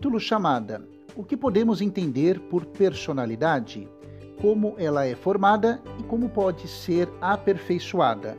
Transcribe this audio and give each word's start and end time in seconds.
Título 0.00 0.18
chamada 0.18 0.82
O 1.14 1.22
que 1.22 1.36
podemos 1.36 1.82
entender 1.82 2.40
por 2.48 2.64
personalidade? 2.64 3.86
Como 4.40 4.74
ela 4.78 5.04
é 5.04 5.14
formada 5.14 5.78
e 5.98 6.02
como 6.04 6.30
pode 6.30 6.66
ser 6.66 7.06
aperfeiçoada. 7.20 8.34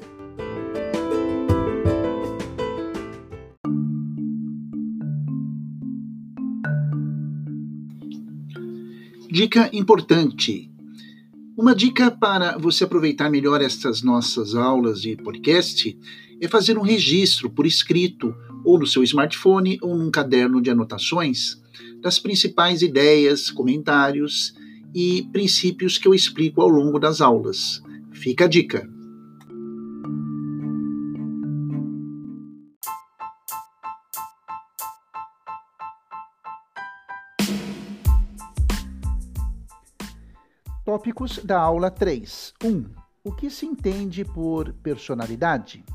Dica 9.30 9.70
importante: 9.72 10.71
uma 11.62 11.76
dica 11.76 12.10
para 12.10 12.58
você 12.58 12.86
aproveitar 12.86 13.30
melhor 13.30 13.62
estas 13.62 14.02
nossas 14.02 14.56
aulas 14.56 15.00
de 15.00 15.16
podcast 15.16 15.96
é 16.42 16.48
fazer 16.48 16.76
um 16.76 16.82
registro 16.82 17.52
por 17.52 17.68
escrito, 17.68 18.34
ou 18.66 18.80
no 18.80 18.88
seu 18.88 19.04
smartphone, 19.04 19.78
ou 19.80 19.96
num 19.96 20.10
caderno 20.10 20.60
de 20.60 20.72
anotações, 20.72 21.62
das 22.02 22.18
principais 22.18 22.82
ideias, 22.82 23.52
comentários 23.52 24.56
e 24.96 25.28
princípios 25.32 26.00
que 26.00 26.08
eu 26.08 26.16
explico 26.16 26.64
ao 26.64 26.68
longo 26.68 26.98
das 26.98 27.22
aulas. 27.22 27.80
Fica 28.12 28.46
a 28.46 28.48
dica! 28.48 29.01
Tópicos 40.92 41.38
da 41.38 41.58
aula 41.58 41.90
3. 41.90 42.54
1. 42.62 42.68
Um, 42.68 42.94
o 43.24 43.32
que 43.32 43.50
se 43.50 43.66
entende 43.66 44.26
por 44.26 44.74
personalidade? 44.74 45.86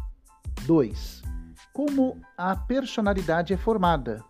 2. 0.65 1.23
Como 1.71 2.19
a 2.35 2.57
personalidade 2.57 3.53
é 3.53 3.59
formada? 3.59 4.25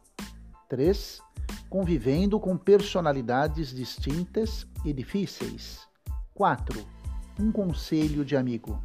3. 0.69 1.23
Convivendo 1.71 2.41
com 2.41 2.57
personalidades 2.57 3.73
distintas 3.73 4.67
e 4.85 4.93
difíceis. 4.93 5.87
4. 6.35 6.85
Um 7.39 7.53
conselho 7.53 8.25
de 8.25 8.37
amigo. 8.37 8.83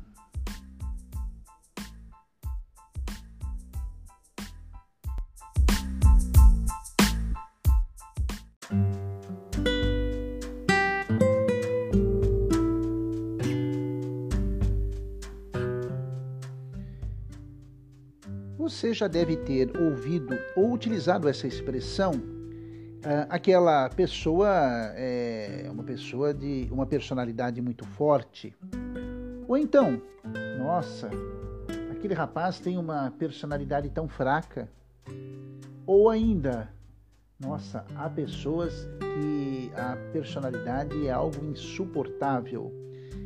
Você 18.92 18.96
já 18.96 19.08
deve 19.08 19.38
ter 19.38 19.72
ouvido 19.80 20.38
ou 20.54 20.74
utilizado 20.74 21.30
essa 21.30 21.48
expressão. 21.48 22.12
Uh, 22.12 23.26
aquela 23.30 23.88
pessoa 23.88 24.50
é 24.98 25.66
uma 25.72 25.82
pessoa 25.82 26.34
de 26.34 26.68
uma 26.70 26.86
personalidade 26.86 27.62
muito 27.62 27.86
forte. 27.86 28.54
Ou 29.48 29.58
então, 29.58 30.02
nossa, 30.60 31.10
aquele 31.90 32.14
rapaz 32.14 32.60
tem 32.60 32.78
uma 32.78 33.12
personalidade 33.12 33.90
tão 33.92 34.10
fraca. 34.10 34.68
Ou 35.86 36.10
ainda, 36.10 36.68
nossa, 37.40 37.86
há 37.96 38.10
pessoas 38.10 38.90
que 39.00 39.72
a 39.74 39.96
personalidade 40.12 41.08
é 41.08 41.12
algo 41.12 41.46
insuportável. 41.46 42.74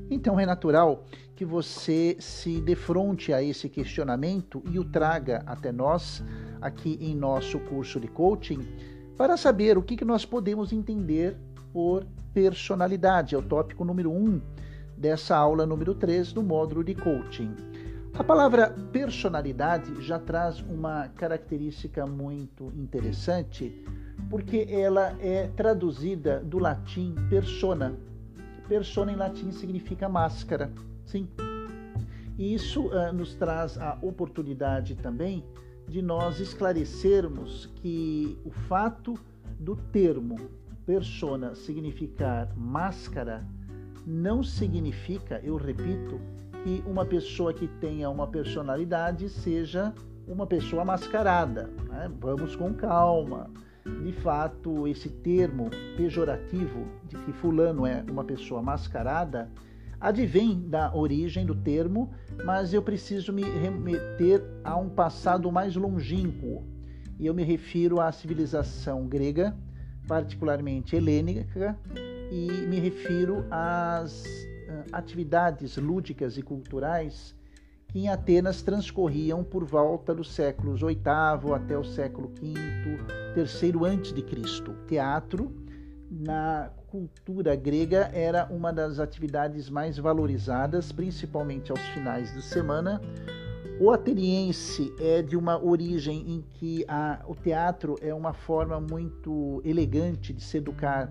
Então 0.09 0.39
é 0.39 0.45
natural 0.45 1.03
que 1.35 1.43
você 1.43 2.15
se 2.19 2.61
defronte 2.61 3.33
a 3.33 3.41
esse 3.41 3.67
questionamento 3.67 4.63
e 4.71 4.79
o 4.79 4.85
traga 4.85 5.43
até 5.45 5.71
nós, 5.71 6.23
aqui 6.61 6.97
em 7.01 7.15
nosso 7.15 7.59
curso 7.59 7.99
de 7.99 8.07
coaching, 8.07 8.65
para 9.17 9.35
saber 9.37 9.77
o 9.77 9.81
que, 9.81 10.03
nós 10.05 10.25
podemos 10.25 10.71
entender 10.71 11.37
por 11.73 12.05
personalidade. 12.33 13.35
É 13.35 13.37
o 13.37 13.41
tópico 13.41 13.83
número 13.83 14.11
1 14.11 14.15
um 14.15 14.41
dessa 14.97 15.35
aula 15.35 15.65
número 15.65 15.93
3 15.93 16.31
do 16.31 16.43
módulo 16.43 16.83
de 16.83 16.95
coaching. 16.95 17.53
A 18.17 18.23
palavra 18.23 18.73
personalidade 18.93 20.01
já 20.01 20.17
traz 20.17 20.61
uma 20.61 21.09
característica 21.09 22.05
muito 22.05 22.71
interessante, 22.73 23.83
porque 24.29 24.65
ela 24.69 25.17
é 25.19 25.49
traduzida 25.49 26.39
do 26.39 26.57
latim 26.57 27.13
persona. 27.29 27.93
Persona 28.67 29.11
em 29.11 29.15
latim 29.15 29.51
significa 29.51 30.09
máscara. 30.09 30.71
Sim. 31.05 31.27
E 32.37 32.53
isso 32.53 32.87
uh, 32.87 33.13
nos 33.13 33.35
traz 33.35 33.77
a 33.77 33.97
oportunidade 34.01 34.95
também 34.95 35.43
de 35.87 36.01
nós 36.01 36.39
esclarecermos 36.39 37.67
que 37.75 38.37
o 38.43 38.51
fato 38.51 39.17
do 39.59 39.75
termo 39.75 40.35
persona 40.85 41.55
significar 41.55 42.51
máscara 42.55 43.45
não 44.05 44.43
significa, 44.43 45.39
eu 45.43 45.55
repito, 45.55 46.19
que 46.63 46.83
uma 46.85 47.05
pessoa 47.05 47.53
que 47.53 47.67
tenha 47.67 48.09
uma 48.09 48.27
personalidade 48.27 49.29
seja 49.29 49.93
uma 50.27 50.45
pessoa 50.45 50.83
mascarada. 50.85 51.69
Né? 51.89 52.11
Vamos 52.19 52.55
com 52.55 52.73
calma. 52.73 53.49
De 53.85 54.11
fato, 54.11 54.87
esse 54.87 55.09
termo 55.09 55.69
pejorativo 55.95 56.87
de 57.07 57.17
que 57.17 57.31
Fulano 57.33 57.85
é 57.85 58.03
uma 58.09 58.23
pessoa 58.23 58.61
mascarada 58.61 59.49
advém 59.99 60.67
da 60.69 60.93
origem 60.93 61.45
do 61.45 61.55
termo, 61.55 62.11
mas 62.43 62.73
eu 62.73 62.81
preciso 62.81 63.31
me 63.31 63.43
remeter 63.43 64.43
a 64.63 64.75
um 64.75 64.89
passado 64.89 65.51
mais 65.51 65.75
longínquo. 65.75 66.63
E 67.19 67.25
eu 67.25 67.33
me 67.33 67.43
refiro 67.43 67.99
à 67.99 68.11
civilização 68.11 69.07
grega, 69.07 69.55
particularmente 70.07 70.95
helênica, 70.95 71.77
e 72.31 72.67
me 72.67 72.79
refiro 72.79 73.45
às 73.49 74.23
atividades 74.91 75.77
lúdicas 75.77 76.37
e 76.37 76.41
culturais 76.41 77.35
que 77.95 77.99
em 77.99 78.09
Atenas 78.09 78.61
transcorriam 78.61 79.41
por 79.41 79.63
volta 79.63 80.13
dos 80.13 80.29
séculos 80.33 80.81
VIII 80.81 80.99
até 81.55 81.77
o 81.77 81.83
século 81.85 82.27
V, 82.27 82.53
terceiro 83.33 83.85
antes 83.85 84.11
de 84.11 84.21
Cristo. 84.21 84.75
Teatro 84.85 85.49
na 86.11 86.71
cultura 86.87 87.55
grega 87.55 88.11
era 88.13 88.47
uma 88.51 88.73
das 88.73 88.99
atividades 88.99 89.69
mais 89.69 89.97
valorizadas, 89.97 90.91
principalmente 90.91 91.71
aos 91.71 91.79
finais 91.93 92.33
de 92.33 92.41
semana. 92.41 92.99
O 93.79 93.89
ateniense 93.89 94.93
é 94.99 95.21
de 95.21 95.37
uma 95.37 95.57
origem 95.63 96.33
em 96.33 96.41
que 96.55 96.83
a, 96.89 97.23
o 97.25 97.33
teatro 97.33 97.95
é 98.01 98.13
uma 98.13 98.33
forma 98.33 98.77
muito 98.77 99.61
elegante 99.63 100.33
de 100.33 100.43
se 100.43 100.57
educar 100.57 101.09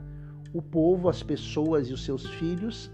o 0.53 0.61
povo, 0.61 1.09
as 1.09 1.23
pessoas 1.23 1.89
e 1.89 1.95
os 1.95 2.05
seus 2.05 2.27
filhos, 2.27 2.91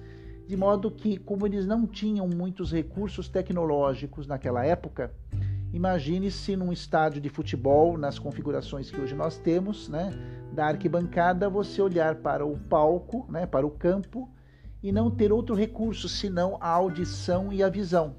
de 0.50 0.56
modo 0.56 0.90
que, 0.90 1.16
como 1.16 1.46
eles 1.46 1.64
não 1.64 1.86
tinham 1.86 2.26
muitos 2.26 2.72
recursos 2.72 3.28
tecnológicos 3.28 4.26
naquela 4.26 4.66
época, 4.66 5.14
imagine-se 5.72 6.56
num 6.56 6.72
estádio 6.72 7.20
de 7.20 7.28
futebol, 7.28 7.96
nas 7.96 8.18
configurações 8.18 8.90
que 8.90 9.00
hoje 9.00 9.14
nós 9.14 9.38
temos, 9.38 9.88
né? 9.88 10.10
da 10.52 10.66
arquibancada 10.66 11.48
você 11.48 11.80
olhar 11.80 12.16
para 12.16 12.44
o 12.44 12.58
palco, 12.58 13.24
né, 13.30 13.46
para 13.46 13.64
o 13.64 13.70
campo, 13.70 14.28
e 14.82 14.90
não 14.90 15.08
ter 15.08 15.30
outro 15.30 15.54
recurso 15.54 16.08
senão 16.08 16.58
a 16.60 16.68
audição 16.68 17.52
e 17.52 17.62
a 17.62 17.68
visão. 17.68 18.16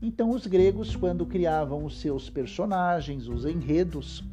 Então, 0.00 0.30
os 0.30 0.46
gregos, 0.46 0.96
quando 0.96 1.26
criavam 1.26 1.84
os 1.84 2.00
seus 2.00 2.30
personagens, 2.30 3.28
os 3.28 3.44
enredos, 3.44 4.24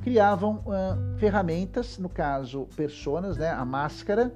criavam 0.00 0.64
uh, 0.64 1.18
ferramentas, 1.18 1.98
no 1.98 2.08
caso, 2.08 2.66
personas, 2.74 3.36
né, 3.36 3.50
a 3.50 3.64
máscara, 3.66 4.32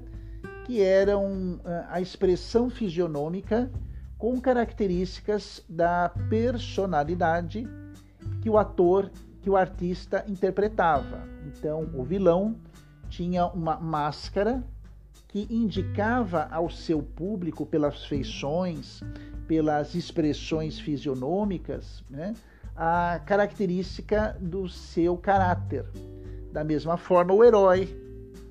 que 0.64 0.80
eram 0.80 1.60
a 1.88 2.00
expressão 2.00 2.70
fisionômica 2.70 3.70
com 4.18 4.40
características 4.40 5.64
da 5.68 6.08
personalidade 6.28 7.68
que 8.40 8.48
o 8.48 8.56
ator 8.56 9.10
que 9.40 9.50
o 9.50 9.56
artista 9.56 10.24
interpretava. 10.28 11.26
Então, 11.46 11.90
o 11.94 12.04
vilão 12.04 12.56
tinha 13.08 13.46
uma 13.46 13.76
máscara 13.76 14.62
que 15.28 15.48
indicava 15.50 16.46
ao 16.50 16.70
seu 16.70 17.02
público, 17.02 17.66
pelas 17.66 18.04
feições, 18.04 19.00
pelas 19.48 19.94
expressões 19.94 20.78
fisionômicas, 20.78 22.04
né, 22.08 22.34
a 22.76 23.20
característica 23.26 24.36
do 24.40 24.68
seu 24.68 25.16
caráter. 25.16 25.84
Da 26.52 26.62
mesma 26.62 26.96
forma, 26.96 27.34
o 27.34 27.42
herói, 27.42 28.01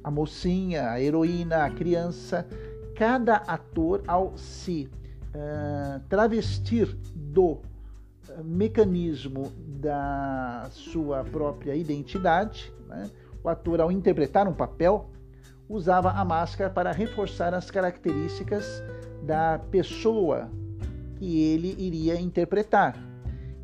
a 0.04 0.12
mocinha, 0.12 0.90
a 0.90 1.02
heroína, 1.02 1.66
a 1.66 1.70
criança, 1.70 2.48
cada 2.96 3.38
ator, 3.38 4.04
ao 4.08 4.38
se 4.38 4.90
uh, 5.36 6.00
travestir 6.10 6.96
do 7.16 7.60
mecanismo 8.44 9.52
da 9.68 10.68
sua 10.72 11.24
própria 11.24 11.76
identidade. 11.76 12.72
Né? 12.88 13.10
O 13.44 13.50
ator, 13.50 13.82
ao 13.82 13.92
interpretar 13.92 14.48
um 14.48 14.54
papel, 14.54 15.10
usava 15.68 16.12
a 16.12 16.24
máscara 16.24 16.70
para 16.70 16.92
reforçar 16.92 17.54
as 17.54 17.72
características 17.72 18.84
da 19.24 19.60
pessoa 19.72 20.50
que 21.18 21.42
ele 21.42 21.76
iria 21.78 22.20
interpretar. 22.20 22.96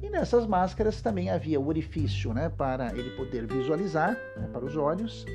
E 0.02 0.10
nessas 0.10 0.46
máscaras 0.46 1.02
também 1.02 1.30
havia 1.30 1.60
o 1.60 1.68
orifício 1.68 2.34
né, 2.34 2.50
para 2.50 2.96
ele 2.96 3.10
poder 3.12 3.46
visualizar, 3.46 4.12
né, 4.38 4.48
para 4.54 4.64
os 4.64 4.78
olhos, 4.78 5.26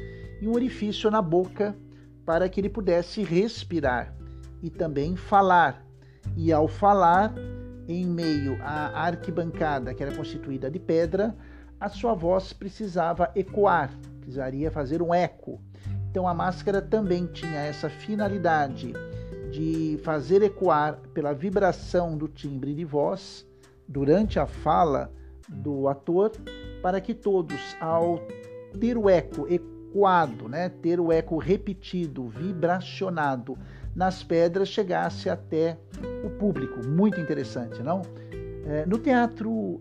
e 0.43 0.49
um 0.49 0.55
orifício 0.55 1.09
na 1.09 1.23
boca 1.23 1.77
para 2.27 2.49
que 2.49 2.61
ele 2.61 2.69
pudesse 2.69 3.23
respirar 3.23 4.13
e 4.61 4.69
também 4.69 5.15
falar. 5.15 5.87
E 6.37 6.53
ao 6.53 6.67
falar, 6.67 7.33
em 7.87 8.05
meio 8.05 8.61
à 8.61 9.07
arquibancada 9.07 9.95
que 9.95 10.03
era 10.03 10.17
constituída 10.17 10.69
de 10.69 10.81
pedra, 10.81 11.33
a 11.79 11.89
sua 11.89 12.13
voz 12.15 12.53
precisava 12.53 13.31
ecoar, 13.37 13.93
precisaria 14.19 14.69
fazer 14.69 15.01
um 15.01 15.15
eco. 15.15 15.61
Então 16.11 16.27
a 16.27 16.35
máscara 16.35 16.83
também 16.83 17.27
tinha 17.27 17.61
essa 17.61 17.89
finalidade 17.89 18.93
de 19.53 20.01
fazer 20.03 20.43
ecoar 20.43 20.99
pela 21.15 21.33
vibração 21.33 22.19
do 22.19 22.27
timbre 22.27 22.75
de 22.75 22.85
voz 22.85 23.47
durante 23.87 24.41
a 24.41 24.47
fala 24.47 25.13
do 25.49 25.87
ator, 25.87 26.33
para 26.83 27.01
que 27.01 27.15
todos, 27.15 27.77
ao 27.81 28.19
ter 28.81 28.99
o 28.99 29.09
eco 29.09 29.47
ecoado, 29.93 30.49
né, 30.49 30.71
ter 30.71 30.99
o 30.99 31.13
eco 31.13 31.37
repetido, 31.37 32.29
vibracionado 32.29 33.59
nas 33.95 34.23
pedras, 34.23 34.69
chegasse 34.69 35.29
até 35.29 35.79
o 36.25 36.31
público. 36.31 36.87
Muito 36.87 37.21
interessante, 37.21 37.83
não? 37.83 38.01
É, 38.65 38.87
no 38.87 38.99
teatro 38.99 39.51
uh, 39.51 39.81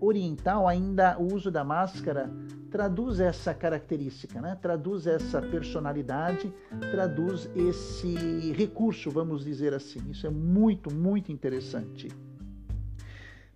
oriental, 0.00 0.68
ainda 0.68 1.18
o 1.18 1.34
uso 1.34 1.50
da 1.50 1.64
máscara 1.64 2.30
traduz 2.70 3.18
essa 3.18 3.54
característica, 3.54 4.40
né? 4.40 4.56
traduz 4.60 5.06
essa 5.06 5.40
personalidade, 5.40 6.52
traduz 6.90 7.50
esse 7.56 8.52
recurso, 8.52 9.10
vamos 9.10 9.44
dizer 9.44 9.72
assim. 9.72 10.00
Isso 10.10 10.26
é 10.26 10.30
muito, 10.30 10.94
muito 10.94 11.32
interessante. 11.32 12.08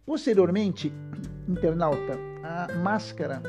Posteriormente, 0.07 0.91
internauta, 1.47 2.19
a 2.43 2.75
máscara 2.79 3.43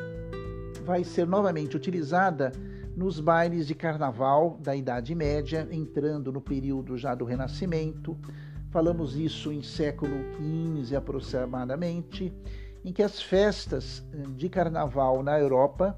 vai 0.84 1.04
ser 1.04 1.26
novamente 1.26 1.76
utilizada 1.76 2.52
nos 2.96 3.20
bailes 3.20 3.66
de 3.66 3.74
carnaval 3.74 4.60
da 4.62 4.76
Idade 4.76 5.16
Média, 5.16 5.68
entrando 5.72 6.32
no 6.32 6.42
período 6.42 6.98
já 6.98 7.16
do 7.16 7.26
Renascimento. 7.26 8.18
Falamos 8.70 9.16
isso 9.16 9.52
em 9.52 9.64
século 9.64 10.14
XV 10.36 10.96
aproximadamente, 10.96 12.34
em 12.84 12.92
que 12.92 13.02
as 13.02 13.22
festas 13.22 14.06
eh, 14.14 14.24
de 14.36 14.50
carnaval 14.50 15.24
na 15.24 15.40
Europa, 15.40 15.98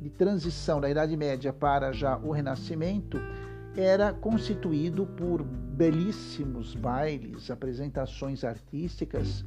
de 0.00 0.10
transição 0.10 0.80
da 0.80 0.90
Idade 0.90 1.16
Média 1.16 1.52
para 1.52 1.92
já 1.92 2.16
o 2.16 2.32
Renascimento, 2.32 3.18
era 3.76 4.12
constituído 4.12 5.06
por 5.06 5.42
belíssimos 5.42 6.74
bailes, 6.74 7.50
apresentações 7.50 8.44
artísticas 8.44 9.44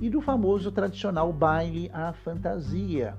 e 0.00 0.10
do 0.10 0.20
famoso 0.20 0.70
tradicional 0.70 1.32
baile 1.32 1.90
à 1.92 2.12
fantasia. 2.12 3.16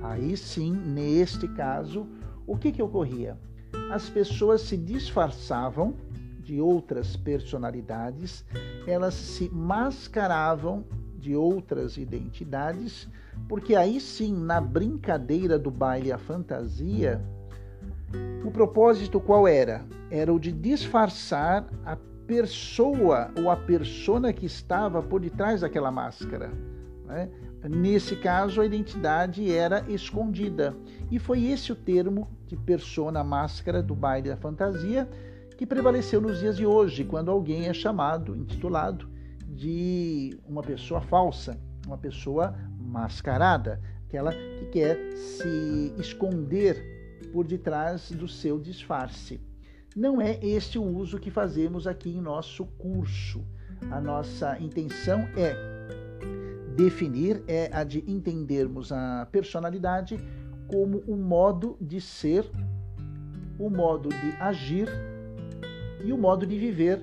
Aí 0.00 0.36
sim, 0.36 0.72
neste 0.72 1.46
caso, 1.48 2.06
o 2.46 2.56
que, 2.56 2.72
que 2.72 2.82
ocorria? 2.82 3.38
As 3.90 4.08
pessoas 4.08 4.62
se 4.62 4.76
disfarçavam 4.76 5.94
de 6.40 6.60
outras 6.60 7.16
personalidades, 7.16 8.44
elas 8.86 9.14
se 9.14 9.48
mascaravam 9.50 10.84
de 11.16 11.36
outras 11.36 11.96
identidades, 11.96 13.08
porque 13.48 13.76
aí 13.76 14.00
sim, 14.00 14.34
na 14.34 14.60
brincadeira 14.60 15.58
do 15.58 15.70
baile 15.70 16.10
à 16.10 16.18
fantasia, 16.18 17.20
o 18.44 18.50
propósito 18.50 19.20
qual 19.20 19.46
era? 19.46 19.84
Era 20.10 20.32
o 20.32 20.40
de 20.40 20.50
disfarçar 20.50 21.68
a 21.84 21.96
pessoa 22.26 23.30
ou 23.36 23.50
a 23.50 23.56
persona 23.56 24.32
que 24.32 24.46
estava 24.46 25.02
por 25.02 25.20
detrás 25.20 25.60
daquela 25.60 25.90
máscara. 25.90 26.50
Né? 27.06 27.28
Nesse 27.68 28.16
caso, 28.16 28.60
a 28.60 28.66
identidade 28.66 29.52
era 29.52 29.84
escondida. 29.88 30.74
E 31.10 31.18
foi 31.18 31.44
esse 31.46 31.72
o 31.72 31.76
termo 31.76 32.28
de 32.46 32.56
persona 32.56 33.22
máscara 33.22 33.82
do 33.82 33.94
baile 33.94 34.30
da 34.30 34.36
fantasia 34.36 35.08
que 35.58 35.66
prevaleceu 35.66 36.22
nos 36.22 36.40
dias 36.40 36.56
de 36.56 36.64
hoje, 36.64 37.04
quando 37.04 37.30
alguém 37.30 37.66
é 37.66 37.74
chamado, 37.74 38.34
intitulado, 38.34 39.10
de 39.46 40.38
uma 40.48 40.62
pessoa 40.62 41.02
falsa, 41.02 41.60
uma 41.86 41.98
pessoa 41.98 42.54
mascarada, 42.78 43.78
aquela 44.06 44.32
que 44.32 44.66
quer 44.72 45.12
se 45.14 45.92
esconder 45.98 47.20
por 47.30 47.46
detrás 47.46 48.10
do 48.10 48.26
seu 48.26 48.58
disfarce. 48.58 49.38
Não 49.94 50.18
é 50.18 50.38
este 50.42 50.78
o 50.78 50.82
uso 50.82 51.18
que 51.18 51.30
fazemos 51.30 51.86
aqui 51.86 52.08
em 52.08 52.22
nosso 52.22 52.64
curso. 52.64 53.44
A 53.90 54.00
nossa 54.00 54.58
intenção 54.60 55.28
é 55.36 55.79
definir, 56.84 57.42
é 57.46 57.68
a 57.72 57.84
de 57.84 58.02
entendermos 58.10 58.90
a 58.90 59.28
personalidade 59.30 60.18
como 60.66 61.02
um 61.06 61.16
modo 61.16 61.76
de 61.80 62.00
ser, 62.00 62.50
o 63.58 63.66
um 63.66 63.70
modo 63.70 64.08
de 64.08 64.32
agir 64.40 64.88
e 66.02 66.10
o 66.10 66.16
um 66.16 66.18
modo 66.18 66.46
de 66.46 66.58
viver 66.58 67.02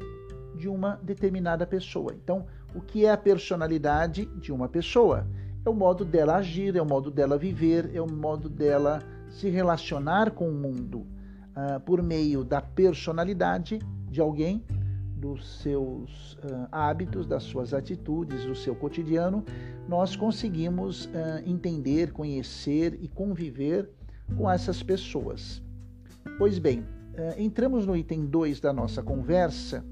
de 0.56 0.68
uma 0.68 1.00
determinada 1.03 1.68
pessoa. 1.68 2.12
Então, 2.13 2.47
o 2.74 2.81
que 2.81 3.06
é 3.06 3.12
a 3.12 3.18
personalidade 3.18 4.25
de 4.39 4.51
uma 4.51 4.68
pessoa? 4.68 5.27
É 5.63 5.69
o 5.69 5.75
modo 5.75 6.03
dela 6.03 6.38
agir, 6.38 6.75
é 6.75 6.81
o 6.81 6.85
modo 6.85 7.12
dela 7.12 7.38
viver, 7.38 7.91
é 7.94 8.01
o 8.01 8.09
modo 8.09 8.50
dela 8.50 9.03
se 9.30 9.47
relacionar 9.50 10.31
com 10.31 10.50
o 10.50 10.53
mundo 10.53 11.00
uh, 11.00 11.80
por 11.85 12.01
meio 12.01 12.44
da 12.44 12.62
personalidade 12.62 13.77
de 14.09 14.19
alguém, 14.19 14.63
dos 15.18 15.62
seus 15.62 16.34
uh, 16.36 16.68
hábitos, 16.72 17.25
das 17.25 17.44
suas 17.44 17.74
atitudes, 17.74 18.46
do 18.46 18.56
seu 18.56 18.75
cotidiano, 18.75 19.44
nós 19.90 20.16
conseguimos 20.16 21.06
uh, 21.06 21.10
entender, 21.46 22.12
conhecer 22.12 22.98
e 23.02 23.08
conviver 23.08 23.90
com 24.38 24.50
essas 24.50 24.84
pessoas. 24.84 25.62
Pois 26.38 26.60
bem, 26.60 26.86
entramos 27.38 27.86
no 27.86 27.96
item 27.96 28.25
2 28.25 28.60
da 28.60 28.74
nossa 28.74 29.02
conversa, 29.02 29.84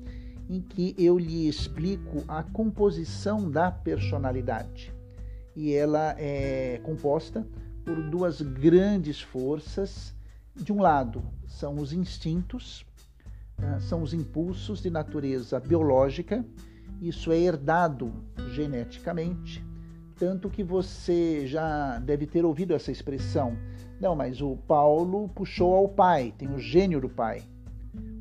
em 0.49 0.61
que 0.61 0.93
eu 0.97 1.17
lhe 1.17 1.47
explico 1.47 2.23
a 2.27 2.43
composição 2.43 3.49
da 3.49 3.71
personalidade. 3.71 4.93
E 5.55 5.73
ela 5.73 6.13
é 6.19 6.79
composta 6.83 7.47
por 7.85 8.01
duas 8.09 8.41
grandes 8.41 9.21
forças 9.21 10.13
de 10.55 10.71
um 10.71 10.81
lado, 10.81 11.21
são 11.47 11.75
os 11.75 11.91
instintos, 11.91 12.84
são 13.79 14.01
os 14.01 14.13
impulsos 14.13 14.81
de 14.81 14.89
natureza 14.89 15.59
biológica, 15.59 16.45
isso 17.01 17.31
é 17.31 17.37
herdado 17.37 18.11
geneticamente, 18.53 19.65
tanto 20.17 20.49
que 20.49 20.63
você 20.63 21.45
já 21.45 21.99
deve 21.99 22.25
ter 22.25 22.45
ouvido 22.45 22.73
essa 22.73 22.91
expressão. 22.91 23.57
Não, 23.99 24.15
mas 24.15 24.41
o 24.41 24.57
Paulo 24.67 25.29
puxou 25.29 25.73
ao 25.73 25.87
pai, 25.87 26.33
tem 26.37 26.53
o 26.53 26.59
gênio 26.59 27.01
do 27.01 27.09
pai. 27.09 27.43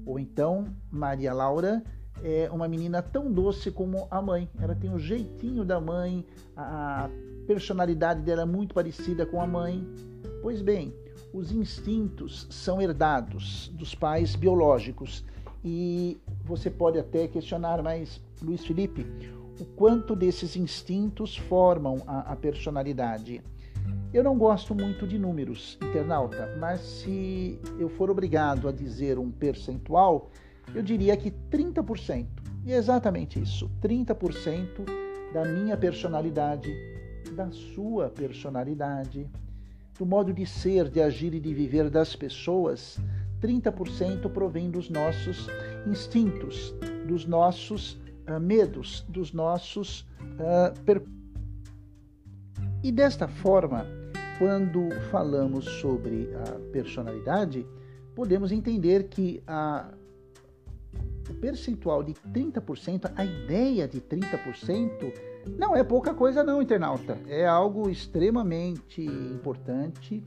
Ou 0.07 0.19
então, 0.19 0.67
Maria 0.91 1.33
Laura 1.33 1.83
é 2.23 2.49
uma 2.51 2.69
menina 2.69 3.03
tão 3.03 3.33
doce 3.33 3.71
como 3.71 4.07
a 4.11 4.21
mãe. 4.21 4.49
Ela 4.61 4.75
tem 4.75 4.93
o 4.93 4.99
jeitinho 4.99 5.65
da 5.65 5.81
mãe, 5.81 6.25
a 6.57 7.09
personalidade 7.47 8.23
dela 8.23 8.43
é 8.43 8.47
muito 8.47 8.75
parecida 8.75 9.27
com 9.27 9.41
a 9.41 9.47
mãe. 9.47 9.87
Pois 10.43 10.63
bem, 10.63 10.95
os 11.35 11.51
instintos 11.51 12.47
são 12.49 12.81
herdados 12.81 13.69
dos 13.75 13.93
pais 13.93 14.37
biológicos. 14.37 15.25
E 15.65 16.17
você 16.45 16.71
pode 16.71 16.97
até 16.99 17.27
questionar, 17.27 17.83
mas 17.83 18.21
Luiz 18.41 18.65
Felipe, 18.65 19.05
o 19.61 19.65
quanto 19.65 20.15
desses 20.15 20.55
instintos 20.55 21.37
formam 21.37 22.03
a, 22.07 22.33
a 22.33 22.37
personalidade? 22.37 23.43
Eu 24.13 24.23
não 24.23 24.39
gosto 24.39 24.77
muito 24.77 25.09
de 25.09 25.19
números, 25.19 25.77
internauta, 25.83 26.57
mas 26.61 26.81
se 26.81 27.59
eu 27.81 27.89
for 27.89 28.11
obrigado 28.11 28.69
a 28.69 28.73
dizer 28.73 29.19
um 29.19 29.31
percentual, 29.31 30.31
eu 30.73 30.83
diria 30.83 31.17
que 31.17 31.33
30%. 31.51 32.27
E 32.65 32.73
é 32.73 32.77
exatamente 32.77 33.43
isso: 33.43 33.69
30% 33.83 34.85
da 35.33 35.45
minha 35.45 35.77
personalidade, 35.77 36.73
da 37.35 37.51
sua 37.51 38.09
personalidade, 38.09 39.29
do 39.99 40.05
modo 40.05 40.33
de 40.33 40.47
ser, 40.47 40.89
de 40.89 41.01
agir 41.01 41.35
e 41.35 41.41
de 41.41 41.55
viver 41.55 41.89
das 41.89 42.17
pessoas, 42.17 42.99
30% 43.41 44.31
provém 44.31 44.71
dos 44.71 44.91
nossos 44.91 45.49
instintos, 45.87 46.75
dos 47.07 47.27
nossos 47.27 47.95
uh, 48.29 48.41
medos, 48.41 49.05
dos 49.09 49.33
nossos. 49.33 50.01
Uh, 50.21 50.79
per... 50.85 51.03
E 52.83 52.91
desta 52.91 53.29
forma, 53.29 53.87
quando 54.39 54.91
falamos 55.11 55.65
sobre 55.65 56.29
a 56.35 56.53
personalidade, 56.73 57.67
podemos 58.15 58.51
entender 58.51 59.05
que 59.05 59.43
a, 59.47 59.93
o 61.29 61.35
percentual 61.35 62.03
de 62.03 62.13
30%, 62.15 63.11
a 63.15 63.25
ideia 63.25 63.89
de 63.89 64.01
30%, 64.01 65.13
não 65.59 65.77
é 65.77 65.85
pouca 65.85 66.15
coisa, 66.15 66.43
não, 66.43 66.63
internauta. 66.63 67.19
É 67.27 67.47
algo 67.47 67.89
extremamente 67.91 69.03
importante, 69.03 70.23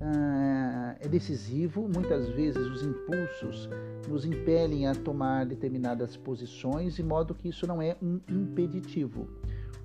uh, 0.00 0.96
é 1.00 1.08
decisivo. 1.08 1.88
Muitas 1.92 2.28
vezes 2.28 2.66
os 2.66 2.82
impulsos 2.82 3.68
nos 4.08 4.24
impelem 4.24 4.86
a 4.86 4.94
tomar 4.94 5.46
determinadas 5.46 6.16
posições, 6.16 6.96
de 6.96 7.02
modo 7.02 7.34
que 7.34 7.48
isso 7.48 7.66
não 7.66 7.80
é 7.80 7.96
um 8.02 8.20
impeditivo. 8.28 9.28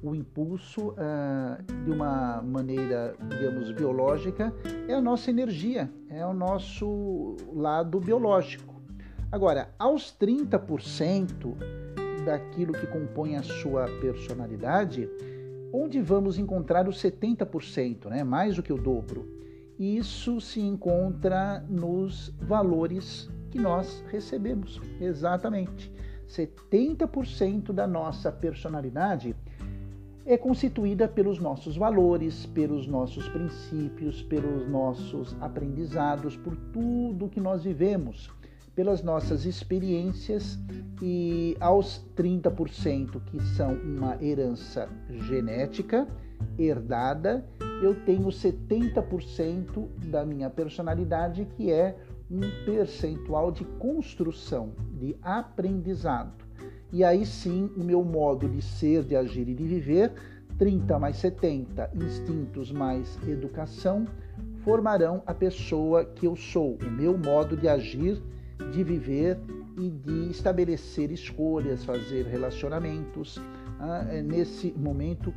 O 0.01 0.13
impulso, 0.13 0.89
uh, 0.89 1.83
de 1.83 1.91
uma 1.91 2.41
maneira, 2.41 3.15
digamos, 3.29 3.71
biológica, 3.71 4.53
é 4.87 4.93
a 4.93 5.01
nossa 5.01 5.29
energia, 5.29 5.91
é 6.09 6.25
o 6.25 6.33
nosso 6.33 7.35
lado 7.51 7.99
biológico. 7.99 8.76
Agora, 9.29 9.69
aos 9.77 10.15
30% 10.17 11.53
daquilo 12.25 12.71
que 12.71 12.87
compõe 12.87 13.35
a 13.35 13.43
sua 13.43 13.85
personalidade, 13.99 15.09
onde 15.73 16.01
vamos 16.01 16.37
encontrar 16.37 16.87
os 16.87 17.01
70%, 17.01 18.05
né? 18.05 18.23
mais 18.23 18.55
do 18.55 18.63
que 18.63 18.71
o 18.71 18.77
dobro? 18.77 19.27
Isso 19.77 20.39
se 20.39 20.61
encontra 20.61 21.59
nos 21.69 22.33
valores 22.41 23.29
que 23.51 23.59
nós 23.59 24.03
recebemos. 24.09 24.81
Exatamente. 24.99 25.91
70% 26.27 27.73
da 27.73 27.85
nossa 27.85 28.31
personalidade 28.31 29.35
é 30.25 30.37
constituída 30.37 31.07
pelos 31.07 31.39
nossos 31.39 31.77
valores, 31.77 32.45
pelos 32.47 32.87
nossos 32.87 33.29
princípios, 33.29 34.21
pelos 34.23 34.67
nossos 34.67 35.35
aprendizados, 35.39 36.35
por 36.35 36.55
tudo 36.73 37.29
que 37.29 37.39
nós 37.39 37.63
vivemos, 37.63 38.29
pelas 38.77 39.01
nossas 39.01 39.43
experiências 39.47 40.59
e 41.01 41.57
aos 41.59 42.05
30% 42.15 43.19
que 43.25 43.41
são 43.55 43.73
uma 43.73 44.23
herança 44.23 44.87
genética 45.09 46.07
herdada, 46.59 47.43
eu 47.81 47.95
tenho 48.05 48.27
70% 48.27 49.87
da 50.11 50.23
minha 50.23 50.47
personalidade 50.47 51.47
que 51.57 51.71
é 51.71 51.97
um 52.29 52.41
percentual 52.65 53.51
de 53.51 53.65
construção, 53.79 54.73
de 54.93 55.17
aprendizado. 55.23 56.45
E 56.93 57.03
aí 57.03 57.25
sim, 57.25 57.71
o 57.75 57.83
meu 57.83 58.03
modo 58.03 58.47
de 58.47 58.61
ser, 58.61 59.03
de 59.03 59.15
agir 59.15 59.49
e 59.49 59.55
de 59.55 59.63
viver, 59.63 60.13
30 60.59 60.99
mais 60.99 61.17
70, 61.17 61.89
instintos 61.95 62.71
mais 62.71 63.17
educação, 63.27 64.05
formarão 64.59 65.23
a 65.25 65.33
pessoa 65.33 66.05
que 66.05 66.27
eu 66.27 66.35
sou, 66.35 66.77
o 66.79 66.91
meu 66.91 67.17
modo 67.17 67.57
de 67.57 67.67
agir, 67.67 68.21
de 68.71 68.83
viver 68.83 69.37
e 69.77 69.89
de 69.89 70.31
estabelecer 70.31 71.11
escolhas, 71.11 71.83
fazer 71.83 72.25
relacionamentos. 72.25 73.39
Ah, 73.79 74.05
é 74.09 74.21
nesse 74.21 74.73
momento 74.73 75.33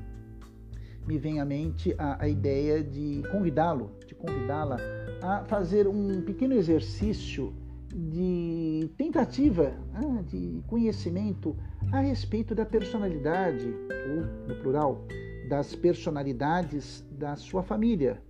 me 1.07 1.19
vem 1.19 1.41
à 1.41 1.45
mente 1.45 1.95
a, 1.99 2.23
a 2.23 2.29
ideia 2.29 2.83
de 2.83 3.23
convidá-lo, 3.31 3.91
de 4.07 4.15
convidá-la 4.15 4.77
a 5.23 5.45
fazer 5.45 5.87
um 5.89 6.23
pequeno 6.23 6.55
exercício 6.55 7.53
de 7.93 8.89
tentativa 8.97 9.75
ah, 9.95 10.23
de 10.23 10.63
conhecimento 10.67 11.57
a 11.93 12.01
respeito 12.01 12.55
da 12.55 12.65
personalidade, 12.65 13.67
ou 13.67 14.47
no 14.47 14.63
plural, 14.63 15.05
das 15.49 15.75
personalidades 15.75 17.05
da 17.11 17.35
sua 17.35 17.63
família, 17.63 18.23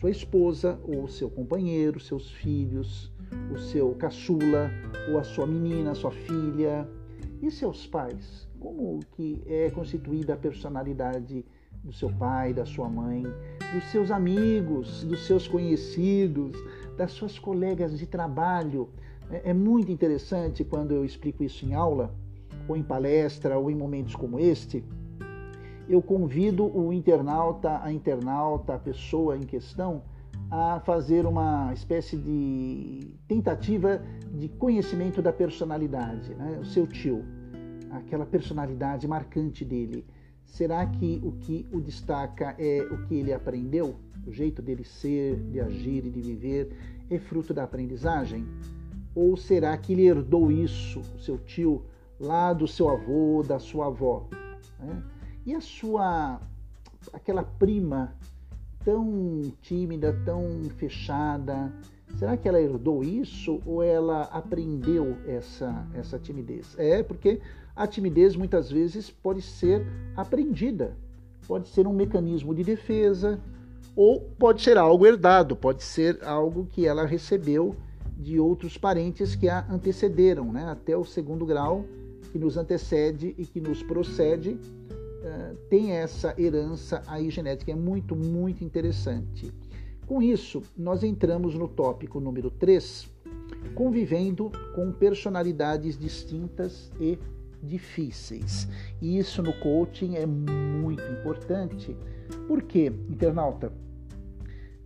sua 0.00 0.10
esposa 0.10 0.80
ou 0.82 1.06
seu 1.06 1.30
companheiro, 1.30 2.00
seus 2.00 2.30
filhos, 2.32 3.12
o 3.52 3.58
seu 3.58 3.94
caçula 3.94 4.70
ou 5.10 5.18
a 5.18 5.24
sua 5.24 5.46
menina, 5.46 5.94
sua 5.94 6.10
filha 6.10 6.88
e 7.42 7.50
seus 7.50 7.86
pais. 7.86 8.48
Como 8.58 9.00
que 9.12 9.42
é 9.46 9.70
constituída 9.70 10.34
a 10.34 10.36
personalidade 10.36 11.44
do 11.82 11.92
seu 11.92 12.10
pai, 12.10 12.52
da 12.52 12.64
sua 12.64 12.88
mãe, 12.88 13.22
dos 13.72 13.84
seus 13.90 14.10
amigos, 14.10 15.04
dos 15.04 15.26
seus 15.26 15.48
conhecidos, 15.48 16.56
das 16.96 17.12
suas 17.12 17.38
colegas 17.38 17.98
de 17.98 18.06
trabalho. 18.06 18.88
É, 19.30 19.50
é 19.50 19.54
muito 19.54 19.90
interessante 19.90 20.64
quando 20.64 20.92
eu 20.92 21.04
explico 21.04 21.42
isso 21.42 21.64
em 21.64 21.74
aula, 21.74 22.14
ou 22.68 22.76
em 22.76 22.82
palestra, 22.82 23.58
ou 23.58 23.70
em 23.70 23.74
momentos 23.74 24.14
como 24.14 24.38
este. 24.38 24.84
Eu 25.88 26.02
convido 26.02 26.64
o 26.64 26.92
internauta, 26.92 27.80
a 27.82 27.92
internauta, 27.92 28.74
a 28.74 28.78
pessoa 28.78 29.36
em 29.36 29.42
questão, 29.42 30.02
a 30.50 30.80
fazer 30.80 31.26
uma 31.26 31.72
espécie 31.72 32.16
de 32.16 33.14
tentativa 33.28 34.02
de 34.32 34.48
conhecimento 34.48 35.22
da 35.22 35.32
personalidade, 35.32 36.34
né? 36.34 36.58
o 36.60 36.64
seu 36.64 36.86
tio, 36.86 37.24
aquela 37.90 38.26
personalidade 38.26 39.06
marcante 39.06 39.64
dele. 39.64 40.04
Será 40.44 40.84
que 40.84 41.20
o 41.22 41.32
que 41.32 41.68
o 41.72 41.80
destaca 41.80 42.56
é 42.58 42.82
o 42.90 43.06
que 43.06 43.14
ele 43.14 43.32
aprendeu? 43.32 43.94
O 44.26 44.32
jeito 44.32 44.60
dele 44.60 44.84
ser, 44.84 45.36
de 45.50 45.60
agir 45.60 46.04
e 46.04 46.10
de 46.10 46.20
viver 46.20 46.76
é 47.08 47.18
fruto 47.18 47.54
da 47.54 47.62
aprendizagem? 47.62 48.44
Ou 49.14 49.36
será 49.36 49.76
que 49.76 49.92
ele 49.92 50.06
herdou 50.06 50.50
isso, 50.50 51.00
o 51.00 51.18
seu 51.20 51.38
tio, 51.38 51.84
lá 52.18 52.52
do 52.52 52.66
seu 52.66 52.88
avô, 52.88 53.44
da 53.46 53.60
sua 53.60 53.86
avó? 53.86 54.28
Né? 54.78 55.02
E 55.46 55.54
a 55.54 55.60
sua, 55.60 56.40
aquela 57.12 57.44
prima 57.44 58.14
tão 58.84 59.52
tímida, 59.60 60.18
tão 60.24 60.64
fechada, 60.76 61.72
será 62.18 62.36
que 62.36 62.48
ela 62.48 62.60
herdou 62.60 63.04
isso 63.04 63.60
ou 63.64 63.82
ela 63.82 64.22
aprendeu 64.24 65.16
essa, 65.26 65.86
essa 65.94 66.18
timidez? 66.18 66.74
É, 66.78 67.02
porque 67.02 67.40
a 67.74 67.86
timidez 67.86 68.36
muitas 68.36 68.70
vezes 68.70 69.10
pode 69.10 69.42
ser 69.42 69.86
aprendida, 70.16 70.96
pode 71.46 71.68
ser 71.68 71.86
um 71.86 71.92
mecanismo 71.92 72.54
de 72.54 72.64
defesa, 72.64 73.40
ou 73.96 74.20
pode 74.38 74.62
ser 74.62 74.78
algo 74.78 75.06
herdado, 75.06 75.56
pode 75.56 75.82
ser 75.82 76.22
algo 76.24 76.66
que 76.66 76.86
ela 76.86 77.04
recebeu 77.04 77.74
de 78.16 78.38
outros 78.38 78.76
parentes 78.76 79.34
que 79.34 79.48
a 79.48 79.66
antecederam, 79.70 80.52
né? 80.52 80.66
até 80.70 80.96
o 80.96 81.04
segundo 81.04 81.46
grau, 81.46 81.84
que 82.30 82.38
nos 82.38 82.56
antecede 82.56 83.34
e 83.36 83.44
que 83.44 83.60
nos 83.60 83.82
procede, 83.82 84.58
uh, 85.20 85.56
tem 85.68 85.92
essa 85.92 86.34
herança 86.40 87.02
aí 87.06 87.30
genética. 87.30 87.72
É 87.72 87.74
muito, 87.74 88.16
muito 88.16 88.64
interessante. 88.64 89.52
Com 90.06 90.20
isso, 90.20 90.62
nós 90.76 91.04
entramos 91.04 91.54
no 91.54 91.68
tópico 91.68 92.18
número 92.18 92.50
3, 92.50 93.08
convivendo 93.74 94.50
com 94.74 94.90
personalidades 94.90 95.96
distintas 95.96 96.90
e 97.00 97.18
difíceis. 97.62 98.66
E 99.00 99.18
isso 99.18 99.42
no 99.42 99.52
coaching 99.60 100.16
é 100.16 100.26
muito 100.26 101.02
importante. 101.12 101.96
Por 102.48 102.62
quê, 102.62 102.92
internauta? 103.08 103.72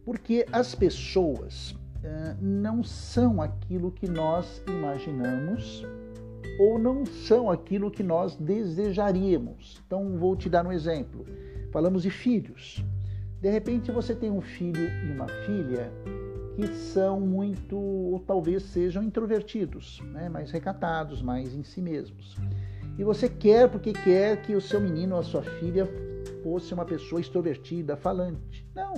Porque 0.04 0.44
as 0.52 0.74
pessoas 0.74 1.70
uh, 1.70 2.36
não 2.40 2.84
são 2.84 3.40
aquilo 3.40 3.90
que 3.90 4.06
nós 4.06 4.62
imaginamos 4.68 5.86
ou 6.58 6.78
não 6.78 7.04
são 7.04 7.50
aquilo 7.50 7.90
que 7.90 8.02
nós 8.02 8.36
desejaríamos. 8.36 9.82
Então, 9.86 10.16
vou 10.16 10.36
te 10.36 10.48
dar 10.48 10.66
um 10.66 10.72
exemplo. 10.72 11.24
Falamos 11.72 12.02
de 12.02 12.10
filhos. 12.10 12.84
De 13.40 13.50
repente, 13.50 13.90
você 13.90 14.14
tem 14.14 14.30
um 14.30 14.40
filho 14.40 14.88
e 15.06 15.12
uma 15.12 15.28
filha 15.28 15.92
que 16.54 16.68
são 16.68 17.20
muito, 17.20 17.76
ou 17.76 18.20
talvez 18.20 18.62
sejam 18.62 19.02
introvertidos, 19.02 20.00
né? 20.12 20.28
mais 20.28 20.50
recatados, 20.50 21.20
mais 21.20 21.54
em 21.54 21.64
si 21.64 21.82
mesmos. 21.82 22.36
E 22.96 23.02
você 23.02 23.28
quer 23.28 23.68
porque 23.68 23.92
quer 23.92 24.40
que 24.42 24.54
o 24.54 24.60
seu 24.60 24.80
menino 24.80 25.16
ou 25.16 25.20
a 25.20 25.24
sua 25.24 25.42
filha 25.42 25.88
fosse 26.44 26.72
uma 26.72 26.84
pessoa 26.84 27.20
extrovertida, 27.20 27.96
falante. 27.96 28.66
Não. 28.74 28.94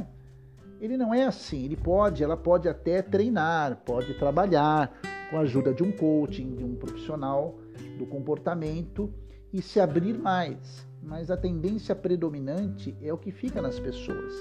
Ele 0.78 0.98
não 0.98 1.14
é 1.14 1.25
assim. 1.25 1.64
Ele 1.64 1.76
pode, 1.76 2.22
ela 2.22 2.36
pode 2.36 2.68
até 2.68 3.00
treinar, 3.00 3.76
pode 3.86 4.12
trabalhar 4.14 4.92
com 5.30 5.38
a 5.38 5.40
ajuda 5.40 5.73
de 5.73 5.83
um 5.83 5.92
coaching, 5.92 6.54
de 6.54 6.64
um 6.64 6.75
profissional 6.75 7.59
do 7.99 8.06
comportamento 8.06 9.12
e 9.52 9.61
se 9.61 9.80
abrir 9.80 10.18
mais. 10.18 10.87
Mas 11.02 11.30
a 11.30 11.37
tendência 11.37 11.95
predominante 11.95 12.97
é 13.00 13.12
o 13.12 13.18
que 13.18 13.30
fica 13.30 13.62
nas 13.62 13.78
pessoas. 13.78 14.35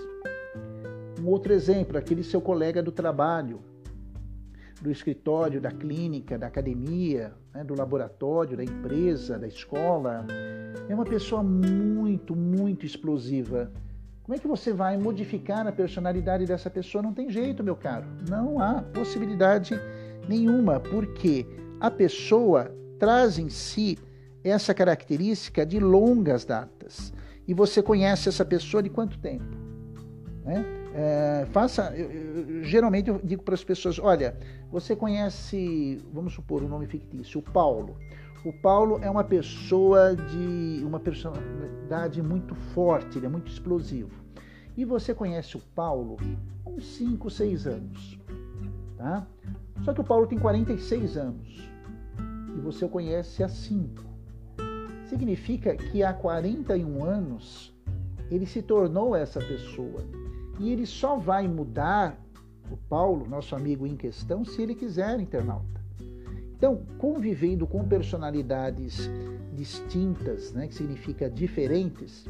Um 1.21 1.27
outro 1.27 1.53
exemplo, 1.53 1.97
aquele 1.97 2.23
seu 2.23 2.41
colega 2.41 2.81
do 2.81 2.91
trabalho, 2.91 3.61
do 4.81 4.91
escritório, 4.91 5.61
da 5.61 5.71
clínica, 5.71 6.37
da 6.37 6.47
academia, 6.47 7.33
né, 7.53 7.63
do 7.63 7.75
laboratório, 7.75 8.57
da 8.57 8.63
empresa, 8.63 9.39
da 9.39 9.47
escola. 9.47 10.25
É 10.89 10.93
uma 10.93 11.05
pessoa 11.05 11.41
muito, 11.41 12.35
muito 12.35 12.85
explosiva. 12.85 13.71
Como 14.23 14.35
é 14.35 14.39
que 14.39 14.47
você 14.47 14.73
vai 14.73 14.97
modificar 14.97 15.67
a 15.67 15.71
personalidade 15.71 16.45
dessa 16.45 16.69
pessoa? 16.69 17.01
Não 17.01 17.13
tem 17.13 17.29
jeito, 17.29 17.63
meu 17.63 17.75
caro. 17.75 18.05
Não 18.27 18.59
há 18.59 18.81
possibilidade 18.81 19.79
nenhuma, 20.27 20.79
porque 20.79 21.45
a 21.79 21.89
pessoa 21.91 22.71
traz 22.99 23.37
em 23.37 23.49
si 23.49 23.97
essa 24.43 24.73
característica 24.73 25.65
de 25.65 25.79
longas 25.79 26.45
datas. 26.45 27.13
E 27.47 27.53
você 27.53 27.81
conhece 27.81 28.29
essa 28.29 28.45
pessoa 28.45 28.81
de 28.81 28.89
quanto 28.89 29.17
tempo? 29.19 29.45
Né? 30.43 30.63
É, 30.93 31.45
faça, 31.51 31.93
eu, 31.95 32.09
eu, 32.09 32.63
geralmente 32.63 33.09
eu 33.09 33.19
digo 33.23 33.43
para 33.43 33.53
as 33.53 33.63
pessoas, 33.63 33.99
olha, 33.99 34.37
você 34.71 34.95
conhece, 34.95 36.01
vamos 36.13 36.33
supor, 36.33 36.63
um 36.63 36.69
nome 36.69 36.87
fictício, 36.87 37.39
o 37.39 37.43
Paulo. 37.43 37.97
O 38.45 38.53
Paulo 38.53 38.99
é 39.01 39.09
uma 39.09 39.23
pessoa 39.23 40.15
de 40.15 40.83
uma 40.85 40.99
personalidade 40.99 42.21
muito 42.21 42.53
forte, 42.55 43.17
ele 43.17 43.25
é 43.25 43.29
muito 43.29 43.51
explosivo. 43.51 44.11
E 44.77 44.85
você 44.85 45.13
conhece 45.13 45.57
o 45.57 45.59
Paulo 45.75 46.17
uns 46.65 46.85
5, 46.95 47.29
6 47.29 47.67
anos, 47.67 48.19
tá? 48.97 49.27
Só 49.83 49.93
que 49.93 50.01
o 50.01 50.03
Paulo 50.03 50.27
tem 50.27 50.39
46 50.39 51.17
anos 51.17 51.69
e 52.55 52.59
você 52.61 52.85
o 52.85 52.89
conhece 52.89 53.43
há 53.43 53.49
5. 53.49 54.03
significa 55.07 55.75
que 55.75 56.03
há 56.03 56.11
41 56.13 57.03
anos 57.03 57.75
ele 58.31 58.45
se 58.45 58.61
tornou 58.61 59.15
essa 59.15 59.39
pessoa. 59.39 60.03
E 60.59 60.71
ele 60.71 60.85
só 60.85 61.17
vai 61.17 61.47
mudar 61.47 62.19
o 62.71 62.77
Paulo, 62.77 63.27
nosso 63.27 63.55
amigo 63.55 63.85
em 63.85 63.95
questão, 63.95 64.43
se 64.43 64.61
ele 64.61 64.73
quiser, 64.73 65.19
internauta. 65.19 65.81
Então, 66.57 66.81
convivendo 66.97 67.67
com 67.67 67.83
personalidades 67.87 69.09
distintas, 69.53 70.53
né, 70.53 70.67
que 70.67 70.73
significa 70.73 71.29
diferentes, 71.29 72.27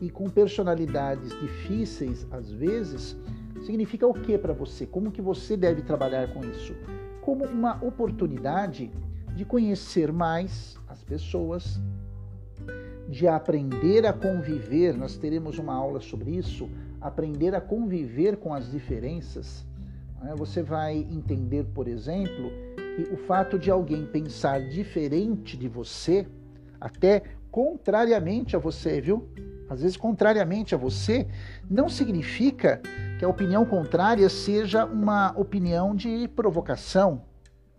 e 0.00 0.10
com 0.10 0.28
personalidades 0.28 1.30
difíceis 1.40 2.26
às 2.30 2.52
vezes, 2.52 3.16
significa 3.64 4.06
o 4.06 4.14
que 4.14 4.36
para 4.38 4.52
você? 4.52 4.86
Como 4.86 5.10
que 5.10 5.22
você 5.22 5.56
deve 5.56 5.82
trabalhar 5.82 6.32
com 6.32 6.44
isso? 6.44 6.74
Como 7.20 7.44
uma 7.44 7.82
oportunidade 7.82 8.90
de 9.34 9.44
conhecer 9.44 10.12
mais 10.12 10.78
as 10.86 11.02
pessoas, 11.02 11.80
de 13.08 13.26
aprender 13.26 14.06
a 14.06 14.12
conviver, 14.12 14.96
nós 14.96 15.16
teremos 15.16 15.58
uma 15.58 15.74
aula 15.74 16.00
sobre 16.00 16.30
isso, 16.30 16.68
aprender 17.00 17.54
a 17.54 17.60
conviver 17.60 18.36
com 18.36 18.54
as 18.54 18.70
diferenças. 18.70 19.64
Né? 20.22 20.34
Você 20.36 20.62
vai 20.62 20.96
entender, 20.96 21.64
por 21.74 21.88
exemplo, 21.88 22.50
que 22.96 23.12
o 23.12 23.16
fato 23.16 23.58
de 23.58 23.70
alguém 23.70 24.06
pensar 24.06 24.60
diferente 24.68 25.56
de 25.56 25.68
você, 25.68 26.26
até 26.80 27.22
contrariamente 27.50 28.56
a 28.56 28.58
você, 28.58 29.00
viu? 29.00 29.28
Às 29.68 29.80
vezes, 29.80 29.96
contrariamente 29.96 30.74
a 30.74 30.78
você, 30.78 31.26
não 31.70 31.88
significa 31.88 32.80
que 33.24 33.26
a 33.26 33.28
opinião 33.30 33.64
contrária 33.64 34.28
seja 34.28 34.84
uma 34.84 35.32
opinião 35.34 35.96
de 35.96 36.28
provocação. 36.28 37.22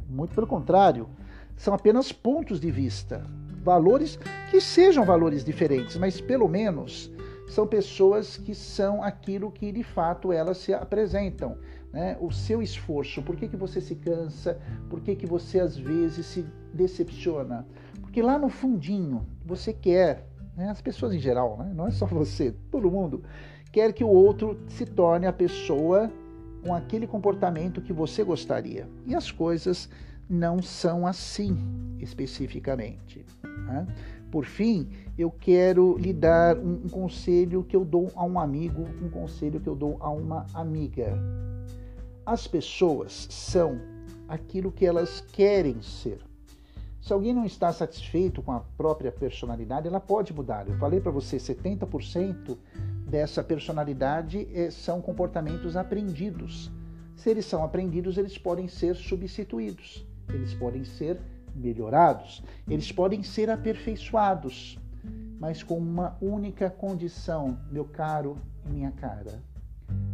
Muito 0.09 0.33
pelo 0.33 0.47
contrário, 0.47 1.07
são 1.55 1.71
apenas 1.71 2.11
pontos 2.11 2.59
de 2.59 2.71
vista, 2.71 3.23
valores 3.63 4.17
que 4.49 4.59
sejam 4.59 5.05
valores 5.05 5.43
diferentes, 5.43 5.97
mas 5.97 6.19
pelo 6.19 6.47
menos 6.47 7.11
são 7.47 7.67
pessoas 7.67 8.37
que 8.37 8.55
são 8.55 9.03
aquilo 9.03 9.51
que 9.51 9.71
de 9.71 9.83
fato 9.83 10.33
elas 10.33 10.57
se 10.57 10.73
apresentam. 10.73 11.55
Né? 11.93 12.17
O 12.19 12.31
seu 12.31 12.59
esforço, 12.59 13.21
por 13.21 13.35
que, 13.35 13.47
que 13.47 13.55
você 13.55 13.79
se 13.79 13.95
cansa, 13.95 14.59
por 14.89 14.99
que, 14.99 15.15
que 15.15 15.27
você 15.27 15.59
às 15.59 15.77
vezes 15.77 16.25
se 16.25 16.43
decepciona? 16.73 17.67
Porque 18.01 18.19
lá 18.19 18.39
no 18.39 18.49
fundinho 18.49 19.27
você 19.45 19.71
quer, 19.71 20.27
né? 20.57 20.69
as 20.71 20.81
pessoas 20.81 21.13
em 21.13 21.19
geral, 21.19 21.55
né? 21.59 21.71
não 21.75 21.85
é 21.85 21.91
só 21.91 22.07
você, 22.07 22.51
todo 22.71 22.89
mundo, 22.89 23.23
quer 23.75 23.91
que 23.91 24.05
o 24.05 24.07
outro 24.07 24.57
se 24.69 24.85
torne 24.85 25.27
a 25.27 25.33
pessoa 25.33 26.09
com 26.63 26.73
aquele 26.73 27.05
comportamento 27.05 27.81
que 27.81 27.91
você 27.91 28.23
gostaria. 28.23 28.87
E 29.05 29.13
as 29.13 29.29
coisas 29.29 29.89
não 30.29 30.61
são 30.61 31.05
assim 31.05 31.57
especificamente. 31.99 33.25
Né? 33.43 33.85
Por 34.31 34.45
fim, 34.45 34.87
eu 35.17 35.29
quero 35.29 35.97
lhe 35.97 36.13
dar 36.13 36.57
um, 36.57 36.83
um 36.85 36.87
conselho 36.87 37.65
que 37.65 37.75
eu 37.75 37.83
dou 37.83 38.09
a 38.15 38.23
um 38.23 38.39
amigo, 38.39 38.87
um 39.03 39.09
conselho 39.09 39.59
que 39.59 39.67
eu 39.67 39.75
dou 39.75 39.97
a 39.99 40.09
uma 40.09 40.45
amiga. 40.53 41.13
As 42.25 42.47
pessoas 42.47 43.27
são 43.29 43.77
aquilo 44.25 44.71
que 44.71 44.85
elas 44.85 45.19
querem 45.19 45.81
ser. 45.81 46.19
Se 47.01 47.11
alguém 47.11 47.33
não 47.33 47.43
está 47.43 47.73
satisfeito 47.73 48.41
com 48.41 48.53
a 48.53 48.61
própria 48.77 49.11
personalidade, 49.11 49.85
ela 49.85 49.99
pode 49.99 50.33
mudar. 50.33 50.65
Eu 50.65 50.77
falei 50.77 51.01
para 51.01 51.11
você, 51.11 51.35
70% 51.35 52.57
dessa 53.15 53.41
personalidade 53.41 54.45
eh, 54.53 54.69
são 54.69 55.01
comportamentos 55.01 55.77
aprendidos. 55.77 56.69
Se 57.15 57.29
eles 57.29 57.45
são 57.45 57.63
aprendidos, 57.63 58.17
eles 58.17 58.37
podem 58.37 58.67
ser 58.67 58.93
substituídos, 58.93 60.05
eles 60.27 60.53
podem 60.53 60.83
ser 60.83 61.21
melhorados, 61.55 62.43
eles 62.67 62.91
podem 62.91 63.23
ser 63.23 63.49
aperfeiçoados, 63.49 64.77
mas 65.39 65.63
com 65.63 65.77
uma 65.77 66.17
única 66.19 66.69
condição, 66.69 67.57
meu 67.71 67.85
caro 67.85 68.35
e 68.65 68.69
minha 68.69 68.91
cara. 68.91 69.41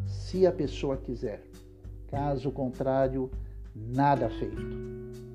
Se 0.05 0.45
a 0.45 0.51
pessoa 0.51 0.95
quiser. 0.95 1.41
Caso 2.05 2.51
contrário, 2.51 3.31
nada 3.73 4.29
feito. 4.29 4.61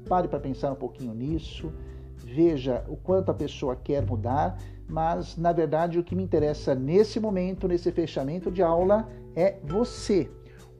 Pare 0.09 0.29
para 0.29 0.39
pensar 0.39 0.71
um 0.71 0.77
pouquinho 0.77 1.13
nisso, 1.13 1.73
veja 2.17 2.85
o 2.87 2.97
quanto 2.97 3.33
a 3.33 3.35
pessoa 3.35 3.75
quer 3.75 4.07
mudar, 4.07 4.57
mas 4.89 5.37
na 5.37 5.53
verdade 5.53 5.99
o 5.99 6.05
que 6.05 6.15
me 6.15 6.23
interessa 6.23 6.75
nesse 6.75 7.19
momento, 7.19 7.69
nesse 7.69 7.91
fechamento 7.93 8.51
de 8.51 8.63
aula, 8.63 9.09
é 9.35 9.57
você. 9.65 10.31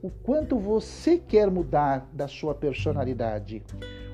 O 0.01 0.09
quanto 0.09 0.57
você 0.57 1.17
quer 1.17 1.49
mudar 1.49 2.09
da 2.13 2.27
sua 2.27 2.53
personalidade 2.53 3.63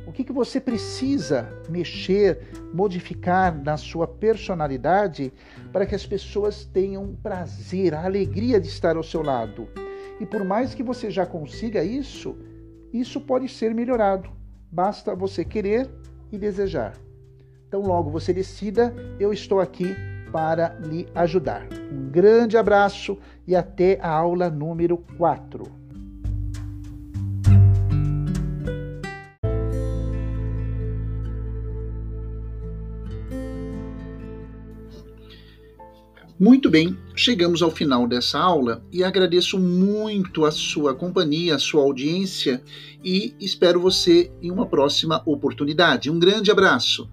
o 0.06 0.12
que, 0.12 0.24
que 0.24 0.34
você 0.34 0.60
precisa 0.60 1.48
mexer, 1.70 2.40
modificar 2.74 3.56
na 3.56 3.78
sua 3.78 4.06
personalidade 4.06 5.32
para 5.72 5.86
que 5.86 5.96
as 5.96 6.06
pessoas 6.06 6.66
tenham 6.66 7.16
prazer, 7.16 7.94
a 7.94 8.04
alegria 8.04 8.60
de 8.60 8.68
estar 8.68 8.98
ao 8.98 9.04
seu 9.04 9.22
lado. 9.22 9.68
E 10.20 10.26
por 10.26 10.44
mais 10.44 10.76
que 10.76 10.84
você 10.84 11.10
já 11.10 11.26
consiga 11.26 11.84
isso, 11.84 12.38
isso 12.92 13.22
pode 13.22 13.48
ser 13.48 13.74
melhorado. 13.74 14.30
Basta 14.72 15.16
você 15.16 15.46
querer 15.46 15.90
e 16.32 16.38
desejar. 16.38 16.94
Então, 17.74 17.82
logo 17.82 18.12
você 18.12 18.32
decida, 18.32 18.94
eu 19.20 19.34
estou 19.34 19.60
aqui 19.60 19.96
para 20.32 20.78
lhe 20.86 21.08
ajudar. 21.16 21.68
Um 21.92 22.08
grande 22.08 22.56
abraço 22.56 23.18
e 23.48 23.56
até 23.56 23.98
a 24.00 24.10
aula 24.12 24.48
número 24.48 24.96
4. 25.18 25.64
Muito 36.40 36.70
bem, 36.70 36.96
chegamos 37.16 37.64
ao 37.64 37.72
final 37.72 38.08
dessa 38.08 38.38
aula 38.38 38.86
e 38.92 39.04
agradeço 39.04 39.58
muito 39.58 40.46
a 40.46 40.52
sua 40.52 40.94
companhia, 40.94 41.56
a 41.56 41.60
sua 41.60 41.82
audiência 41.82 42.62
e 43.04 43.34
espero 43.40 43.80
você 43.80 44.32
em 44.44 44.52
uma 44.52 44.68
próxima 44.68 45.24
oportunidade. 45.26 46.12
Um 46.12 46.20
grande 46.20 46.52
abraço. 46.52 47.10